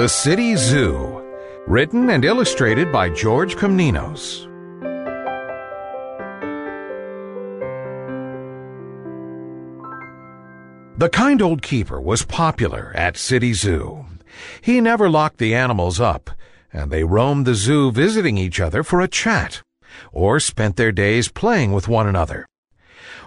The 0.00 0.08
City 0.08 0.56
Zoo, 0.56 1.22
written 1.66 2.08
and 2.08 2.24
illustrated 2.24 2.90
by 2.90 3.10
George 3.10 3.56
Komnenos. 3.56 4.48
The 10.96 11.10
kind 11.10 11.42
old 11.42 11.60
keeper 11.60 12.00
was 12.00 12.24
popular 12.24 12.92
at 12.96 13.18
City 13.18 13.52
Zoo. 13.52 14.06
He 14.62 14.80
never 14.80 15.10
locked 15.10 15.36
the 15.36 15.54
animals 15.54 16.00
up, 16.00 16.30
and 16.72 16.90
they 16.90 17.04
roamed 17.04 17.44
the 17.44 17.54
zoo 17.54 17.92
visiting 17.92 18.38
each 18.38 18.58
other 18.58 18.82
for 18.82 19.02
a 19.02 19.06
chat, 19.06 19.62
or 20.12 20.40
spent 20.40 20.76
their 20.76 20.92
days 20.92 21.28
playing 21.28 21.72
with 21.72 21.88
one 21.88 22.06
another. 22.06 22.46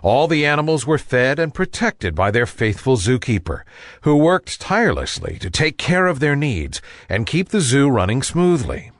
All 0.03 0.27
the 0.27 0.45
animals 0.45 0.85
were 0.85 0.97
fed 0.97 1.39
and 1.39 1.53
protected 1.53 2.13
by 2.13 2.29
their 2.29 2.45
faithful 2.45 2.97
zookeeper, 2.97 3.61
who 4.01 4.17
worked 4.17 4.59
tirelessly 4.59 5.39
to 5.39 5.49
take 5.49 5.77
care 5.77 6.07
of 6.07 6.19
their 6.19 6.35
needs 6.35 6.81
and 7.07 7.25
keep 7.25 7.49
the 7.49 7.61
zoo 7.61 7.87
running 7.87 8.21
smoothly. 8.21 8.91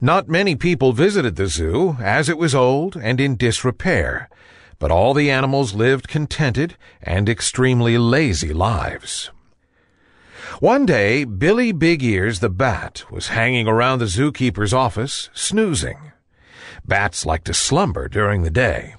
Not 0.00 0.28
many 0.28 0.56
people 0.56 0.92
visited 0.92 1.36
the 1.36 1.46
zoo, 1.46 1.96
as 2.00 2.28
it 2.28 2.36
was 2.36 2.52
old 2.52 2.96
and 2.96 3.20
in 3.20 3.36
disrepair, 3.36 4.28
but 4.80 4.90
all 4.90 5.14
the 5.14 5.30
animals 5.30 5.72
lived 5.72 6.08
contented 6.08 6.76
and 7.00 7.28
extremely 7.28 7.96
lazy 7.96 8.52
lives. 8.52 9.30
One 10.58 10.84
day, 10.84 11.22
Billy 11.22 11.70
Big 11.70 12.02
Ears 12.02 12.40
the 12.40 12.50
bat 12.50 13.04
was 13.08 13.28
hanging 13.28 13.68
around 13.68 14.00
the 14.00 14.06
zookeeper's 14.06 14.74
office, 14.74 15.30
snoozing. 15.32 16.10
Bats 16.84 17.24
like 17.24 17.44
to 17.44 17.54
slumber 17.54 18.08
during 18.08 18.42
the 18.42 18.50
day. 18.50 18.96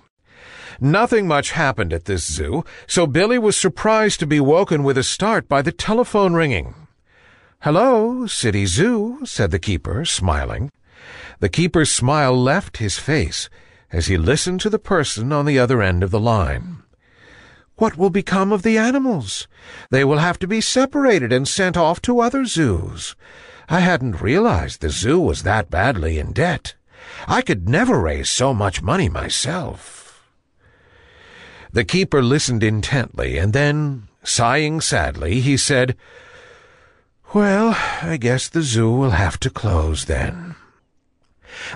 Nothing 0.80 1.28
much 1.28 1.52
happened 1.52 1.94
at 1.94 2.06
this 2.06 2.26
zoo, 2.26 2.64
so 2.88 3.08
Billy 3.08 3.38
was 3.38 3.56
surprised 3.56 4.20
to 4.20 4.28
be 4.28 4.40
woken 4.40 4.84
with 4.84 4.98
a 4.98 5.04
start 5.04 5.48
by 5.48 5.62
the 5.62 5.72
telephone 5.72 6.34
ringing. 6.34 6.76
Hello, 7.62 8.28
City 8.28 8.66
Zoo, 8.66 9.26
said 9.26 9.52
the 9.52 9.60
keeper, 9.60 10.06
smiling. 10.06 10.72
The 11.40 11.50
keeper's 11.50 11.92
smile 11.92 12.36
left 12.36 12.78
his 12.78 12.98
face 12.98 13.50
as 13.92 14.08
he 14.08 14.18
listened 14.18 14.62
to 14.62 14.70
the 14.70 14.80
person 14.80 15.32
on 15.32 15.46
the 15.46 15.58
other 15.60 15.82
end 15.82 16.04
of 16.04 16.12
the 16.12 16.20
line. 16.20 16.84
What 17.78 17.98
will 17.98 18.10
become 18.10 18.52
of 18.52 18.64
the 18.64 18.78
animals? 18.78 19.48
They 19.90 20.06
will 20.06 20.20
have 20.20 20.40
to 20.40 20.48
be 20.48 20.62
separated 20.62 21.34
and 21.34 21.48
sent 21.48 21.76
off 21.76 22.02
to 22.04 22.20
other 22.20 22.46
zoos. 22.46 23.16
I 23.68 23.80
hadn't 23.80 24.22
realized 24.22 24.82
the 24.82 24.90
zoo 24.90 25.20
was 25.20 25.44
that 25.44 25.70
badly 25.70 26.20
in 26.20 26.34
debt. 26.34 26.76
I 27.28 27.42
could 27.42 27.68
never 27.68 28.00
raise 28.00 28.30
so 28.30 28.54
much 28.54 28.82
money 28.82 29.10
myself. 29.10 30.05
The 31.76 31.84
keeper 31.84 32.24
listened 32.24 32.64
intently, 32.64 33.38
and 33.38 33.52
then, 33.52 34.08
sighing 34.24 34.80
sadly, 34.80 35.42
he 35.42 35.58
said, 35.58 35.98
Well, 37.34 37.76
I 38.02 38.16
guess 38.16 38.48
the 38.48 38.62
zoo 38.62 38.90
will 38.90 39.10
have 39.10 39.38
to 39.42 39.50
close 39.50 40.06
then. 40.06 40.56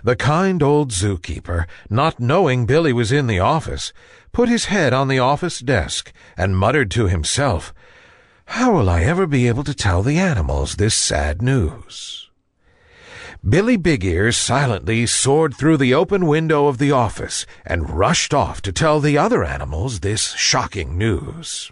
The 0.02 0.16
kind 0.16 0.64
old 0.64 0.94
zookeeper, 0.94 1.66
not 1.90 2.18
knowing 2.18 2.66
Billy 2.66 2.94
was 2.94 3.12
in 3.12 3.28
the 3.28 3.40
office, 3.40 3.92
put 4.32 4.48
his 4.48 4.72
head 4.72 4.94
on 4.94 5.10
the 5.10 5.20
office 5.20 5.60
desk 5.60 6.14
and 6.38 6.58
muttered 6.58 6.90
to 6.92 7.08
himself, 7.08 7.74
How 8.46 8.72
will 8.72 8.90
I 8.90 9.04
ever 9.04 9.28
be 9.28 9.50
able 9.50 9.66
to 9.66 9.74
tell 9.74 10.02
the 10.02 10.18
animals 10.18 10.78
this 10.78 10.96
sad 10.96 11.42
news? 11.42 12.29
Billy 13.48 13.78
Big 13.78 14.04
Ears 14.04 14.36
silently 14.36 15.06
soared 15.06 15.56
through 15.56 15.78
the 15.78 15.94
open 15.94 16.28
window 16.28 16.68
of 16.68 16.78
the 16.78 16.92
office 16.92 17.46
and 17.66 17.90
rushed 17.90 18.34
off 18.34 18.62
to 18.64 18.74
tell 18.74 19.00
the 19.00 19.18
other 19.18 19.46
animals 19.46 20.02
this 20.02 20.34
shocking 20.34 20.98
news. 20.98 21.72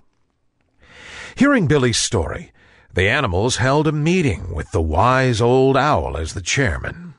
Hearing 1.35 1.67
Billy's 1.67 2.00
story, 2.00 2.53
the 2.94 3.09
animals 3.09 3.57
held 3.57 3.85
a 3.85 3.91
meeting 3.91 4.56
with 4.56 4.72
the 4.72 4.81
wise 4.81 5.41
old 5.41 5.75
owl 5.75 6.16
as 6.16 6.33
the 6.33 6.41
chairman. 6.41 7.16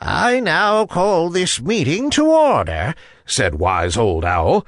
I 0.00 0.40
now 0.40 0.86
call 0.86 1.28
this 1.28 1.60
meeting 1.60 2.08
to 2.10 2.26
order, 2.26 2.94
said 3.26 3.56
wise 3.56 3.98
old 3.98 4.24
owl. 4.24 4.66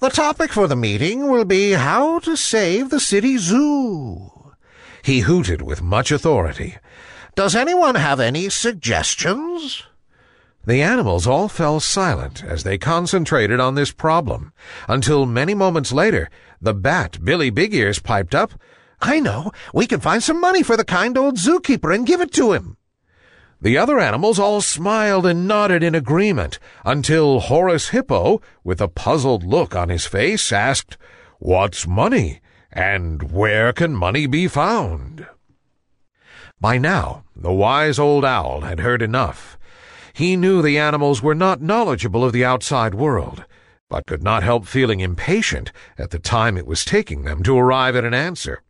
The 0.00 0.10
topic 0.10 0.52
for 0.52 0.66
the 0.66 0.76
meeting 0.76 1.30
will 1.30 1.46
be 1.46 1.72
how 1.72 2.18
to 2.20 2.36
save 2.36 2.90
the 2.90 3.00
city 3.00 3.38
zoo. 3.38 4.52
He 5.02 5.20
hooted 5.20 5.62
with 5.62 5.80
much 5.80 6.12
authority. 6.12 6.76
Does 7.38 7.54
anyone 7.54 7.94
have 7.94 8.18
any 8.18 8.48
suggestions? 8.48 9.84
The 10.66 10.82
animals 10.82 11.24
all 11.24 11.46
fell 11.46 11.78
silent 11.78 12.42
as 12.42 12.64
they 12.64 12.78
concentrated 12.78 13.60
on 13.60 13.76
this 13.76 13.92
problem, 13.92 14.52
until 14.88 15.24
many 15.24 15.54
moments 15.54 15.92
later, 15.92 16.30
the 16.60 16.74
bat, 16.74 17.18
Billy 17.22 17.50
Big 17.50 17.72
Ears, 17.72 18.00
piped 18.00 18.34
up, 18.34 18.54
I 19.00 19.20
know. 19.20 19.52
We 19.72 19.86
can 19.86 20.00
find 20.00 20.20
some 20.20 20.40
money 20.40 20.64
for 20.64 20.76
the 20.76 20.84
kind 20.84 21.16
old 21.16 21.36
zookeeper 21.36 21.94
and 21.94 22.04
give 22.04 22.20
it 22.20 22.32
to 22.32 22.54
him. 22.54 22.76
The 23.62 23.78
other 23.78 24.00
animals 24.00 24.40
all 24.40 24.60
smiled 24.60 25.24
and 25.24 25.46
nodded 25.46 25.84
in 25.84 25.94
agreement, 25.94 26.58
until 26.84 27.38
Horace 27.38 27.90
Hippo, 27.90 28.42
with 28.64 28.80
a 28.80 28.88
puzzled 28.88 29.44
look 29.44 29.76
on 29.76 29.90
his 29.90 30.06
face, 30.06 30.50
asked, 30.50 30.96
What's 31.38 31.86
money? 31.86 32.40
And 32.72 33.30
where 33.30 33.72
can 33.72 33.94
money 33.94 34.26
be 34.26 34.48
found? 34.48 35.28
By 36.60 36.76
now, 36.78 37.24
the 37.36 37.52
wise 37.52 37.98
old 38.00 38.24
owl 38.24 38.62
had 38.62 38.80
heard 38.80 39.00
enough. 39.00 39.56
He 40.12 40.34
knew 40.34 40.60
the 40.60 40.78
animals 40.78 41.22
were 41.22 41.34
not 41.34 41.62
knowledgeable 41.62 42.24
of 42.24 42.32
the 42.32 42.44
outside 42.44 42.94
world, 42.94 43.44
but 43.88 44.06
could 44.06 44.24
not 44.24 44.42
help 44.42 44.66
feeling 44.66 44.98
impatient 44.98 45.70
at 45.96 46.10
the 46.10 46.18
time 46.18 46.56
it 46.56 46.66
was 46.66 46.84
taking 46.84 47.22
them 47.22 47.44
to 47.44 47.56
arrive 47.56 47.94
at 47.94 48.04
an 48.04 48.14
answer. 48.14 48.62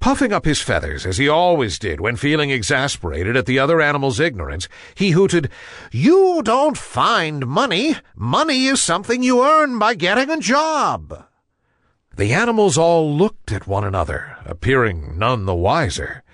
Puffing 0.00 0.32
up 0.32 0.44
his 0.44 0.60
feathers, 0.60 1.06
as 1.06 1.18
he 1.18 1.28
always 1.28 1.78
did 1.78 2.00
when 2.00 2.16
feeling 2.16 2.50
exasperated 2.50 3.36
at 3.36 3.46
the 3.46 3.60
other 3.60 3.80
animals' 3.80 4.18
ignorance, 4.18 4.68
he 4.96 5.10
hooted, 5.10 5.48
You 5.92 6.42
don't 6.42 6.76
find 6.76 7.46
money. 7.46 7.94
Money 8.16 8.66
is 8.66 8.82
something 8.82 9.22
you 9.22 9.44
earn 9.44 9.78
by 9.78 9.94
getting 9.94 10.30
a 10.30 10.40
job. 10.40 11.26
The 12.16 12.32
animals 12.32 12.76
all 12.76 13.16
looked 13.16 13.52
at 13.52 13.66
one 13.66 13.84
another, 13.84 14.36
appearing 14.44 15.16
none 15.18 15.46
the 15.46 15.54
wiser. 15.54 16.24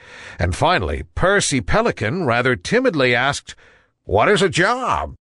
And 0.40 0.56
finally, 0.56 1.02
Percy 1.14 1.60
Pelican 1.60 2.24
rather 2.24 2.56
timidly 2.56 3.14
asked, 3.14 3.54
What 4.04 4.26
is 4.26 4.40
a 4.40 4.48
job? 4.48 5.14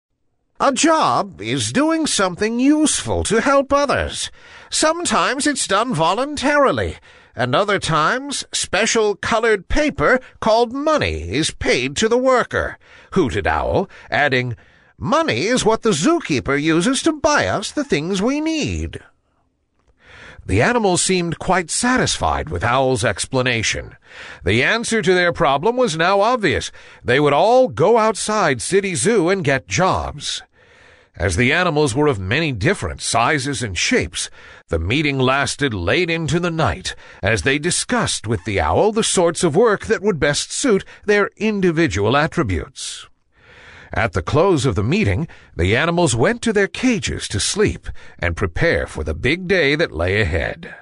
A 0.58 0.72
job 0.72 1.42
is 1.42 1.74
doing 1.74 2.06
something 2.06 2.58
useful 2.58 3.22
to 3.24 3.42
help 3.42 3.70
others. 3.70 4.30
Sometimes 4.70 5.46
it's 5.46 5.66
done 5.66 5.92
voluntarily, 5.92 6.96
and 7.36 7.54
other 7.54 7.78
times 7.78 8.46
special 8.50 9.14
colored 9.14 9.68
paper 9.68 10.20
called 10.40 10.72
money 10.72 11.30
is 11.30 11.50
paid 11.50 11.96
to 11.96 12.08
the 12.08 12.18
worker, 12.18 12.78
hooted 13.12 13.46
Owl, 13.46 13.90
adding, 14.10 14.56
Money 14.96 15.42
is 15.42 15.66
what 15.66 15.82
the 15.82 15.90
zookeeper 15.90 16.60
uses 16.60 17.02
to 17.02 17.12
buy 17.12 17.46
us 17.46 17.70
the 17.70 17.84
things 17.84 18.22
we 18.22 18.40
need. 18.40 19.00
The 20.46 20.62
animals 20.62 21.02
seemed 21.02 21.38
quite 21.38 21.70
satisfied 21.70 22.48
with 22.48 22.64
Owl's 22.64 23.04
explanation. 23.04 23.96
The 24.44 24.62
answer 24.62 25.02
to 25.02 25.14
their 25.14 25.32
problem 25.32 25.76
was 25.76 25.96
now 25.96 26.20
obvious. 26.20 26.72
They 27.04 27.20
would 27.20 27.32
all 27.32 27.68
go 27.68 27.98
outside 27.98 28.62
City 28.62 28.94
Zoo 28.94 29.28
and 29.28 29.44
get 29.44 29.68
jobs. 29.68 30.42
As 31.16 31.36
the 31.36 31.52
animals 31.52 31.94
were 31.94 32.06
of 32.06 32.18
many 32.18 32.50
different 32.50 33.02
sizes 33.02 33.62
and 33.62 33.76
shapes, 33.76 34.30
the 34.68 34.78
meeting 34.78 35.18
lasted 35.18 35.74
late 35.74 36.08
into 36.08 36.40
the 36.40 36.50
night 36.50 36.94
as 37.22 37.42
they 37.42 37.58
discussed 37.58 38.26
with 38.26 38.42
the 38.44 38.58
owl 38.58 38.90
the 38.90 39.04
sorts 39.04 39.44
of 39.44 39.54
work 39.54 39.84
that 39.84 40.00
would 40.00 40.18
best 40.18 40.50
suit 40.50 40.82
their 41.04 41.28
individual 41.36 42.16
attributes. 42.16 43.09
At 43.92 44.12
the 44.12 44.22
close 44.22 44.66
of 44.66 44.76
the 44.76 44.84
meeting, 44.84 45.26
the 45.56 45.76
animals 45.76 46.14
went 46.14 46.42
to 46.42 46.52
their 46.52 46.68
cages 46.68 47.26
to 47.28 47.40
sleep 47.40 47.88
and 48.18 48.36
prepare 48.36 48.86
for 48.86 49.02
the 49.02 49.14
big 49.14 49.48
day 49.48 49.74
that 49.74 49.92
lay 49.92 50.20
ahead. 50.20 50.74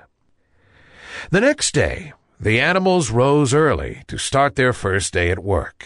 The 1.31 1.41
next 1.41 1.73
day, 1.73 2.13
the 2.39 2.61
animals 2.61 3.11
rose 3.11 3.55
early 3.55 4.03
to 4.09 4.19
start 4.19 4.57
their 4.57 4.73
first 4.73 5.13
day 5.13 5.31
at 5.31 5.43
work. 5.43 5.85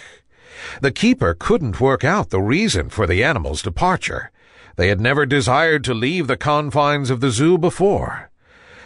The 0.81 0.91
keeper 0.91 1.35
couldn't 1.35 1.81
work 1.81 2.05
out 2.05 2.31
the 2.31 2.41
reason 2.41 2.89
for 2.91 3.07
the 3.07 3.25
animals' 3.25 3.63
departure. 3.63 4.31
They 4.77 4.89
had 4.89 5.01
never 5.01 5.25
desired 5.25 5.85
to 5.85 5.95
leave 5.95 6.27
the 6.27 6.37
confines 6.37 7.11
of 7.11 7.21
the 7.21 7.31
zoo 7.31 7.57
before. 7.57 8.31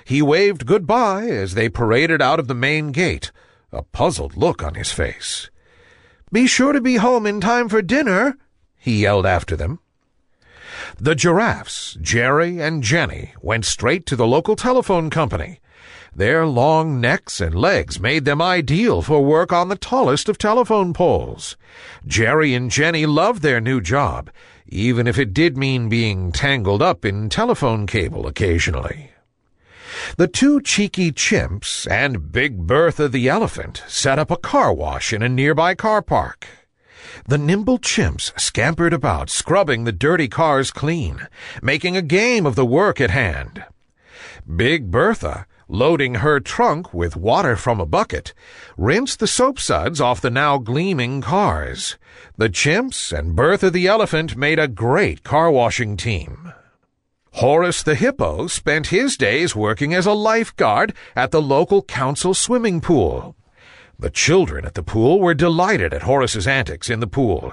He 0.05 0.23
waved 0.23 0.67
goodbye 0.67 1.27
as 1.27 1.55
they 1.55 1.69
paraded 1.69 2.23
out 2.23 2.39
of 2.39 2.49
the 2.49 2.55
main 2.55 2.93
gate, 2.93 3.33
a 3.73 3.83
puzzled 3.83 4.37
look 4.37 4.63
on 4.63 4.75
his 4.75 4.93
face. 4.93 5.51
Be 6.33 6.49
sure 6.49 6.73
to 6.73 6.81
be 6.81 6.97
home 6.97 7.25
in 7.25 7.41
time 7.41 7.69
for 7.69 7.81
dinner, 7.81 8.37
he 8.77 9.03
yelled 9.03 9.27
after 9.27 9.55
them. 9.55 9.79
The 10.99 11.15
giraffes, 11.15 11.97
Jerry 12.01 12.61
and 12.61 12.83
Jenny, 12.83 13.33
went 13.41 13.65
straight 13.65 14.07
to 14.07 14.17
the 14.17 14.27
local 14.27 14.57
telephone 14.57 15.09
company. 15.09 15.61
Their 16.15 16.45
long 16.47 17.01
necks 17.01 17.41
and 17.41 17.55
legs 17.55 18.01
made 18.01 18.25
them 18.25 18.43
ideal 18.43 19.03
for 19.03 19.23
work 19.23 19.53
on 19.53 19.69
the 19.69 19.77
tallest 19.77 20.29
of 20.29 20.37
telephone 20.37 20.93
poles. 20.93 21.57
Jerry 22.07 22.55
and 22.55 22.71
Jenny 22.71 23.07
loved 23.07 23.43
their 23.43 23.61
new 23.61 23.81
job, 23.81 24.31
even 24.67 25.07
if 25.07 25.19
it 25.19 25.33
did 25.33 25.57
mean 25.57 25.89
being 25.89 26.33
tangled 26.33 26.83
up 26.83 27.05
in 27.05 27.29
telephone 27.29 27.87
cable 27.87 28.27
occasionally. 28.27 29.11
The 30.17 30.29
two 30.29 30.61
cheeky 30.61 31.13
chimps 31.13 31.91
and 31.91 32.33
Big 32.33 32.67
Bertha 32.67 33.09
the 33.09 33.29
elephant 33.29 33.83
set 33.87 34.19
up 34.19 34.31
a 34.31 34.37
car 34.37 34.73
wash 34.73 35.13
in 35.13 35.23
a 35.23 35.29
nearby 35.29 35.75
car 35.75 36.01
park. 36.01 36.47
The 37.29 37.39
nimble 37.39 37.79
chimps 37.79 38.33
scampered 38.41 38.93
about, 38.93 39.31
scrubbing 39.31 39.85
the 39.85 39.93
dirty 39.93 40.29
cars 40.29 40.71
clean, 40.71 41.27
making 41.63 41.97
a 41.97 42.03
game 42.03 42.47
of 42.47 42.55
the 42.55 42.67
work 42.67 43.01
at 43.01 43.11
hand. 43.11 43.65
Big 44.55 44.91
Bertha, 44.91 45.47
loading 45.69 46.17
her 46.17 46.41
trunk 46.41 46.95
with 46.95 47.17
water 47.17 47.57
from 47.57 47.81
a 47.81 47.87
bucket, 47.87 48.33
rinsed 48.77 49.19
the 49.19 49.27
soap 49.27 49.59
suds 49.59 50.01
off 50.01 50.21
the 50.21 50.31
now 50.31 50.59
gleaming 50.59 51.21
cars. 51.21 51.97
The 52.37 52.49
chimps 52.49 53.17
and 53.17 53.35
Bertha 53.35 53.71
the 53.71 53.87
elephant 53.87 54.37
made 54.37 54.59
a 54.59 54.69
great 54.69 55.23
car 55.25 55.51
washing 55.51 55.97
team. 55.97 56.53
Horace 57.37 57.83
the 57.83 57.97
hippo 57.97 58.47
spent 58.47 58.87
his 58.87 59.19
days 59.19 59.55
working 59.55 59.93
as 59.93 60.07
a 60.07 60.15
lifeguard 60.15 60.95
at 61.15 61.33
the 61.33 61.43
local 61.43 61.83
council 61.83 62.33
swimming 62.33 62.81
pool. 62.81 63.37
The 63.99 64.09
children 64.09 64.65
at 64.65 64.73
the 64.73 64.83
pool 64.83 65.21
were 65.21 65.35
delighted 65.35 65.93
at 65.93 66.05
Horace's 66.05 66.47
antics 66.47 66.89
in 66.89 67.01
the 67.01 67.07
pool. 67.07 67.53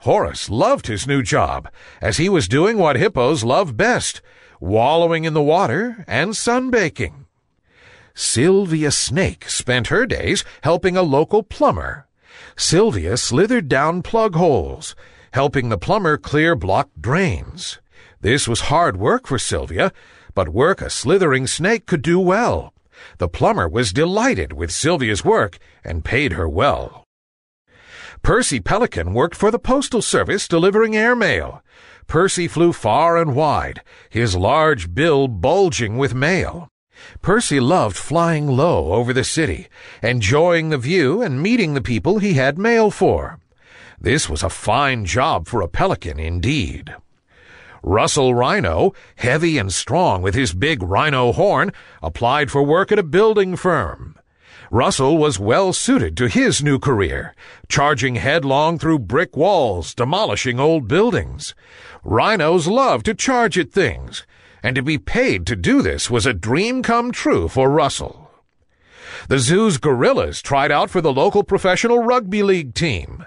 Horace 0.00 0.48
loved 0.48 0.86
his 0.86 1.06
new 1.06 1.22
job, 1.22 1.68
as 2.00 2.16
he 2.16 2.30
was 2.30 2.48
doing 2.48 2.78
what 2.78 2.96
hippos 2.96 3.44
love 3.44 3.76
best 3.76 4.22
wallowing 4.60 5.24
in 5.24 5.34
the 5.34 5.42
water 5.42 6.06
and 6.08 6.30
sunbaking. 6.30 7.26
Sylvia 8.14 8.90
Snake 8.90 9.50
spent 9.50 9.88
her 9.88 10.06
days 10.06 10.42
helping 10.62 10.96
a 10.96 11.02
local 11.02 11.42
plumber. 11.42 12.06
Sylvia 12.56 13.18
slithered 13.18 13.68
down 13.68 14.00
plug 14.00 14.36
holes, 14.36 14.96
helping 15.32 15.68
the 15.68 15.76
plumber 15.76 16.16
clear 16.16 16.56
blocked 16.56 17.02
drains. 17.02 17.78
This 18.20 18.48
was 18.48 18.62
hard 18.62 18.96
work 18.96 19.26
for 19.26 19.38
Sylvia, 19.38 19.92
but 20.34 20.48
work 20.48 20.80
a 20.80 20.90
slithering 20.90 21.46
snake 21.46 21.86
could 21.86 22.02
do 22.02 22.18
well. 22.18 22.72
The 23.18 23.28
plumber 23.28 23.68
was 23.68 23.92
delighted 23.92 24.52
with 24.52 24.70
Sylvia's 24.70 25.24
work 25.24 25.58
and 25.84 26.04
paid 26.04 26.32
her 26.32 26.48
well. 26.48 27.04
Percy 28.22 28.60
Pelican 28.60 29.14
worked 29.14 29.36
for 29.36 29.50
the 29.50 29.58
Postal 29.58 30.02
Service 30.02 30.48
delivering 30.48 30.96
airmail. 30.96 31.62
Percy 32.06 32.48
flew 32.48 32.72
far 32.72 33.16
and 33.16 33.34
wide, 33.34 33.82
his 34.10 34.34
large 34.34 34.94
bill 34.94 35.28
bulging 35.28 35.96
with 35.96 36.14
mail. 36.14 36.68
Percy 37.22 37.60
loved 37.60 37.96
flying 37.96 38.48
low 38.48 38.92
over 38.92 39.12
the 39.12 39.24
city, 39.24 39.68
enjoying 40.02 40.70
the 40.70 40.78
view 40.78 41.22
and 41.22 41.42
meeting 41.42 41.74
the 41.74 41.80
people 41.80 42.18
he 42.18 42.34
had 42.34 42.58
mail 42.58 42.90
for. 42.90 43.38
This 44.00 44.28
was 44.28 44.42
a 44.42 44.50
fine 44.50 45.04
job 45.04 45.46
for 45.46 45.60
a 45.60 45.68
pelican 45.68 46.18
indeed. 46.18 46.94
Russell 47.82 48.34
Rhino, 48.34 48.92
heavy 49.16 49.58
and 49.58 49.72
strong 49.72 50.22
with 50.22 50.34
his 50.34 50.52
big 50.52 50.82
rhino 50.82 51.32
horn, 51.32 51.72
applied 52.02 52.50
for 52.50 52.62
work 52.62 52.90
at 52.90 52.98
a 52.98 53.02
building 53.02 53.56
firm. 53.56 54.16
Russell 54.70 55.16
was 55.16 55.38
well 55.38 55.72
suited 55.72 56.16
to 56.18 56.28
his 56.28 56.62
new 56.62 56.78
career, 56.78 57.34
charging 57.68 58.16
headlong 58.16 58.78
through 58.78 58.98
brick 58.98 59.36
walls, 59.36 59.94
demolishing 59.94 60.60
old 60.60 60.86
buildings. 60.86 61.54
Rhinos 62.04 62.66
love 62.66 63.02
to 63.04 63.14
charge 63.14 63.58
at 63.58 63.72
things, 63.72 64.26
and 64.62 64.76
to 64.76 64.82
be 64.82 64.98
paid 64.98 65.46
to 65.46 65.56
do 65.56 65.80
this 65.80 66.10
was 66.10 66.26
a 66.26 66.34
dream 66.34 66.82
come 66.82 67.12
true 67.12 67.48
for 67.48 67.70
Russell. 67.70 68.30
The 69.28 69.38
zoo's 69.38 69.78
gorillas 69.78 70.42
tried 70.42 70.70
out 70.70 70.90
for 70.90 71.00
the 71.00 71.12
local 71.12 71.44
professional 71.44 72.00
rugby 72.00 72.42
league 72.42 72.74
team. 72.74 73.24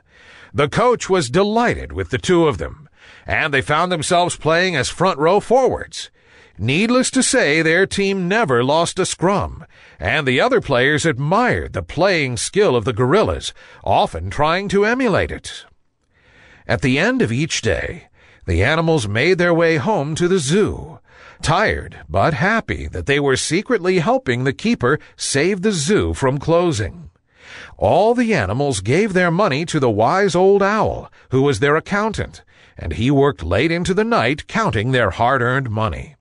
The 0.53 0.69
coach 0.69 1.09
was 1.09 1.29
delighted 1.29 1.91
with 1.91 2.09
the 2.09 2.17
two 2.17 2.47
of 2.47 2.57
them 2.59 2.80
and 3.25 3.53
they 3.53 3.61
found 3.61 3.91
themselves 3.91 4.35
playing 4.35 4.75
as 4.75 4.89
front 4.89 5.19
row 5.19 5.39
forwards. 5.39 6.09
Needless 6.57 7.09
to 7.11 7.23
say, 7.23 7.61
their 7.61 7.87
team 7.87 8.27
never 8.27 8.63
lost 8.63 8.99
a 8.99 9.05
scrum, 9.05 9.65
and 9.99 10.27
the 10.27 10.39
other 10.39 10.61
players 10.61 11.05
admired 11.05 11.73
the 11.73 11.81
playing 11.81 12.37
skill 12.37 12.75
of 12.75 12.85
the 12.85 12.93
gorillas, 12.93 13.53
often 13.83 14.29
trying 14.29 14.67
to 14.69 14.85
emulate 14.85 15.31
it. 15.31 15.65
At 16.67 16.81
the 16.81 16.99
end 16.99 17.21
of 17.21 17.31
each 17.31 17.61
day, 17.61 18.09
the 18.45 18.63
animals 18.63 19.07
made 19.07 19.37
their 19.37 19.53
way 19.53 19.77
home 19.77 20.13
to 20.15 20.27
the 20.27 20.39
zoo, 20.39 20.99
tired 21.41 21.97
but 22.07 22.35
happy 22.35 22.87
that 22.87 23.05
they 23.05 23.19
were 23.19 23.35
secretly 23.35 23.99
helping 23.99 24.43
the 24.43 24.53
keeper 24.53 24.99
save 25.15 25.61
the 25.61 25.71
zoo 25.71 26.13
from 26.13 26.37
closing. 26.37 27.09
All 27.77 28.13
the 28.13 28.33
animals 28.33 28.81
gave 28.81 29.13
their 29.13 29.31
money 29.31 29.65
to 29.65 29.79
the 29.79 29.89
wise 29.89 30.35
old 30.35 30.61
owl, 30.61 31.11
who 31.31 31.41
was 31.41 31.59
their 31.59 31.75
accountant, 31.75 32.43
and 32.81 32.93
he 32.93 33.11
worked 33.11 33.43
late 33.43 33.71
into 33.71 33.93
the 33.93 34.03
night 34.03 34.47
counting 34.47 34.91
their 34.91 35.11
hard-earned 35.11 35.69
money. 35.69 36.15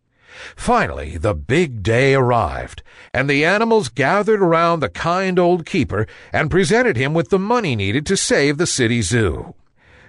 Finally, 0.56 1.16
the 1.16 1.34
big 1.34 1.82
day 1.82 2.14
arrived, 2.14 2.82
and 3.12 3.28
the 3.28 3.44
animals 3.44 3.88
gathered 3.88 4.40
around 4.40 4.80
the 4.80 4.88
kind 4.88 5.38
old 5.38 5.66
keeper 5.66 6.06
and 6.32 6.50
presented 6.50 6.96
him 6.96 7.14
with 7.14 7.30
the 7.30 7.38
money 7.38 7.74
needed 7.74 8.06
to 8.06 8.16
save 8.16 8.58
the 8.58 8.66
city 8.66 9.02
zoo. 9.02 9.54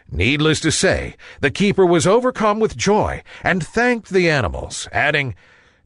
Needless 0.09 0.59
to 0.62 0.71
say, 0.71 1.15
the 1.39 1.51
keeper 1.51 1.86
was 1.86 2.06
overcome 2.06 2.59
with 2.59 2.75
joy 2.75 3.24
and 3.44 3.65
thanked 3.65 4.09
the 4.09 4.30
animals, 4.30 4.88
adding, 4.92 5.36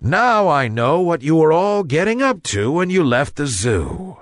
Now 0.01 0.47
I 0.47 0.67
know 0.67 0.99
what 0.99 1.21
you 1.21 1.35
were 1.35 1.53
all 1.53 1.83
getting 1.83 2.21
up 2.21 2.41
to 2.43 2.71
when 2.71 2.89
you 2.89 3.03
left 3.03 3.35
the 3.35 3.45
zoo. 3.45 4.17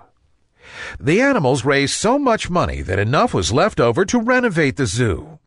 The 1.00 1.22
animals 1.22 1.64
raised 1.64 1.94
so 1.94 2.20
much 2.20 2.50
money 2.50 2.82
that 2.82 3.00
enough 3.00 3.34
was 3.34 3.54
left 3.54 3.80
over 3.80 4.04
to 4.06 4.20
renovate 4.20 4.76
the 4.76 4.86
zoo. 4.86 5.40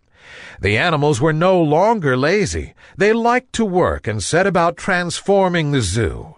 The 0.60 0.76
animals 0.76 1.20
were 1.20 1.32
no 1.32 1.60
longer 1.60 2.16
lazy. 2.16 2.74
They 2.96 3.12
liked 3.12 3.52
to 3.54 3.64
work 3.64 4.06
and 4.06 4.22
set 4.22 4.46
about 4.46 4.76
transforming 4.76 5.72
the 5.72 5.82
zoo. 5.82 6.36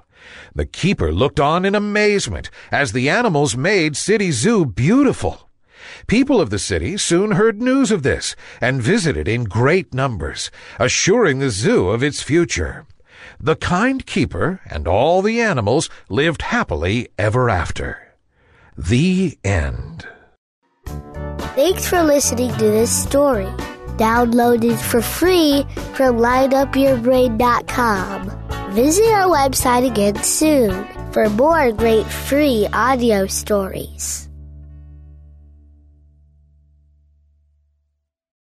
The 0.55 0.67
keeper 0.67 1.12
looked 1.12 1.38
on 1.38 1.65
in 1.65 1.75
amazement 1.75 2.50
as 2.73 2.93
the 2.93 3.09
animals 3.09 3.56
made 3.56 3.97
City 3.97 4.32
Zoo 4.32 4.67
beautiful. 4.67 5.49
People 6.06 6.41
of 6.41 6.50
the 6.50 6.59
city 6.59 6.97
soon 6.97 7.32
heard 7.32 7.62
news 7.62 7.91
of 7.91 8.03
this 8.03 8.35
and 8.61 8.82
visited 8.82 9.29
in 9.29 9.44
great 9.44 9.94
numbers, 9.94 10.50
assuring 10.79 11.38
the 11.38 11.50
zoo 11.50 11.91
of 11.91 12.03
its 12.03 12.23
future. 12.23 12.87
The 13.41 13.56
kind 13.56 14.05
keeper 14.05 14.61
and 14.67 14.88
all 14.88 15.23
the 15.23 15.41
animals 15.41 15.88
lived 16.09 16.43
happily 16.43 17.09
ever 17.19 17.49
after. 17.49 18.15
The 18.76 19.38
end. 19.44 20.06
Thanks 21.55 21.88
for 21.88 22.03
listening 22.03 22.53
to 22.53 22.65
this 22.65 22.91
story. 22.91 23.49
Downloaded 23.98 24.78
for 24.78 25.02
free 25.02 25.64
from 25.94 26.19
lightupyourbrain.com. 26.19 28.31
Visit 28.72 29.06
our 29.06 29.28
website 29.28 29.90
again 29.90 30.22
soon 30.22 30.86
for 31.12 31.28
more 31.31 31.72
great 31.72 32.06
free 32.06 32.69
audio 32.72 33.26
stories. 33.26 34.28